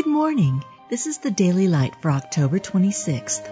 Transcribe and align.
Good 0.00 0.08
morning. 0.10 0.64
This 0.88 1.06
is 1.06 1.18
the 1.18 1.30
Daily 1.30 1.68
Light 1.68 1.94
for 2.00 2.10
October 2.10 2.58
26th. 2.58 3.44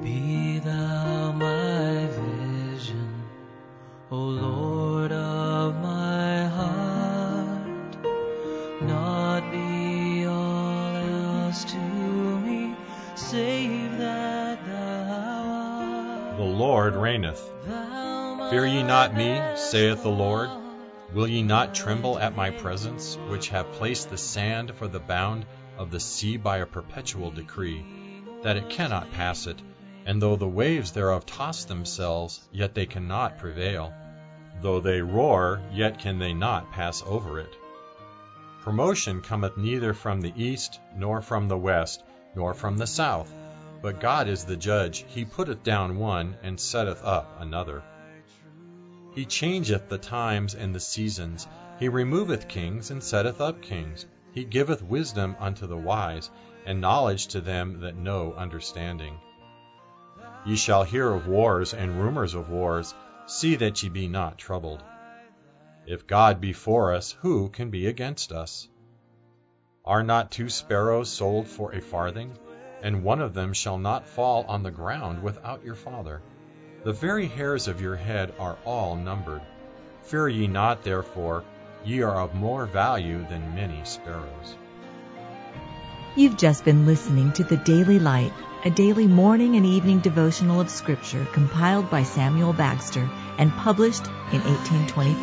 Be 0.00 0.60
thou 0.60 1.32
my 1.32 2.06
vision, 2.06 3.24
O 4.12 4.16
Lord 4.16 5.10
of 5.10 5.74
my 5.82 6.46
heart, 6.46 7.96
not 8.82 9.50
be 9.50 10.24
all 10.26 10.94
else 10.94 11.64
to 11.64 11.78
me, 11.78 12.76
save 13.16 13.98
that 13.98 14.64
thou 14.64 16.30
art. 16.30 16.36
The 16.36 16.44
Lord 16.44 16.94
reigneth. 16.94 17.42
Fear 17.64 18.66
ye 18.66 18.84
not 18.84 19.16
me, 19.16 19.42
saith 19.56 20.04
the 20.04 20.10
Lord. 20.10 20.48
Will 21.12 21.28
ye 21.28 21.42
not 21.42 21.74
tremble 21.74 22.18
at 22.18 22.34
my 22.34 22.50
presence, 22.50 23.16
which 23.28 23.50
have 23.50 23.72
placed 23.72 24.10
the 24.10 24.18
sand 24.18 24.74
for 24.74 24.88
the 24.88 24.98
bound 24.98 25.46
of 25.78 25.90
the 25.90 26.00
sea 26.00 26.36
by 26.36 26.58
a 26.58 26.66
perpetual 26.66 27.30
decree, 27.30 27.84
that 28.42 28.56
it 28.56 28.68
cannot 28.68 29.12
pass 29.12 29.46
it? 29.46 29.62
And 30.04 30.20
though 30.20 30.36
the 30.36 30.48
waves 30.48 30.92
thereof 30.92 31.24
toss 31.24 31.64
themselves, 31.64 32.40
yet 32.52 32.74
they 32.74 32.86
cannot 32.86 33.38
prevail. 33.38 33.94
Though 34.62 34.80
they 34.80 35.00
roar, 35.00 35.62
yet 35.72 35.98
can 35.98 36.18
they 36.18 36.32
not 36.32 36.72
pass 36.72 37.02
over 37.06 37.38
it. 37.38 37.56
Promotion 38.62 39.20
cometh 39.20 39.56
neither 39.56 39.94
from 39.94 40.20
the 40.20 40.32
east, 40.34 40.80
nor 40.96 41.22
from 41.22 41.46
the 41.46 41.56
west, 41.56 42.02
nor 42.34 42.52
from 42.52 42.78
the 42.78 42.86
south. 42.86 43.32
But 43.80 44.00
God 44.00 44.26
is 44.26 44.44
the 44.44 44.56
judge. 44.56 45.04
He 45.08 45.24
putteth 45.24 45.62
down 45.62 45.98
one, 45.98 46.36
and 46.42 46.58
setteth 46.58 47.04
up 47.04 47.36
another. 47.40 47.84
He 49.16 49.24
changeth 49.24 49.88
the 49.88 49.96
times 49.96 50.54
and 50.54 50.74
the 50.74 50.78
seasons. 50.78 51.48
He 51.78 51.88
removeth 51.88 52.48
kings, 52.48 52.90
and 52.90 53.02
setteth 53.02 53.40
up 53.40 53.62
kings. 53.62 54.04
He 54.32 54.44
giveth 54.44 54.82
wisdom 54.82 55.36
unto 55.40 55.66
the 55.66 55.76
wise, 55.76 56.30
and 56.66 56.82
knowledge 56.82 57.28
to 57.28 57.40
them 57.40 57.80
that 57.80 57.96
know 57.96 58.34
understanding. 58.34 59.18
Ye 60.44 60.54
shall 60.54 60.84
hear 60.84 61.10
of 61.10 61.26
wars 61.26 61.72
and 61.72 61.98
rumors 61.98 62.34
of 62.34 62.50
wars. 62.50 62.94
See 63.24 63.56
that 63.56 63.82
ye 63.82 63.88
be 63.88 64.06
not 64.06 64.36
troubled. 64.36 64.84
If 65.86 66.06
God 66.06 66.38
be 66.38 66.52
for 66.52 66.92
us, 66.92 67.12
who 67.12 67.48
can 67.48 67.70
be 67.70 67.86
against 67.86 68.32
us? 68.32 68.68
Are 69.86 70.02
not 70.02 70.30
two 70.30 70.50
sparrows 70.50 71.08
sold 71.08 71.48
for 71.48 71.72
a 71.72 71.80
farthing? 71.80 72.36
And 72.82 73.02
one 73.02 73.22
of 73.22 73.32
them 73.32 73.54
shall 73.54 73.78
not 73.78 74.06
fall 74.06 74.44
on 74.46 74.62
the 74.62 74.70
ground 74.70 75.22
without 75.22 75.64
your 75.64 75.74
Father. 75.74 76.20
The 76.86 76.92
very 76.92 77.26
hairs 77.26 77.66
of 77.66 77.80
your 77.80 77.96
head 77.96 78.32
are 78.38 78.56
all 78.64 78.94
numbered. 78.94 79.42
Fear 80.04 80.28
ye 80.28 80.46
not, 80.46 80.84
therefore, 80.84 81.42
ye 81.84 82.02
are 82.02 82.20
of 82.20 82.36
more 82.36 82.64
value 82.64 83.26
than 83.28 83.56
many 83.56 83.80
sparrows. 83.82 84.56
You've 86.14 86.36
just 86.36 86.64
been 86.64 86.86
listening 86.86 87.32
to 87.32 87.42
the 87.42 87.56
Daily 87.56 87.98
Light, 87.98 88.32
a 88.64 88.70
daily 88.70 89.08
morning 89.08 89.56
and 89.56 89.66
evening 89.66 89.98
devotional 89.98 90.60
of 90.60 90.70
Scripture 90.70 91.26
compiled 91.32 91.90
by 91.90 92.04
Samuel 92.04 92.54
Bagster 92.54 93.10
and 93.36 93.50
published 93.50 94.06
in 94.30 94.40
1825. 94.44 95.20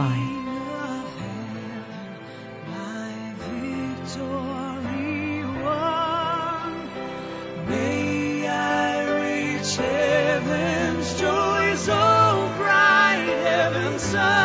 My 2.68 3.34
victory 3.40 5.46
won. 5.64 6.90
May 7.70 8.50
I 8.50 9.22
reach 9.22 9.78
heaven's 9.78 11.22
joy 11.22 11.33
so 11.76 12.52
bright, 12.58 13.26
heaven's 13.44 14.02
sun. 14.04 14.43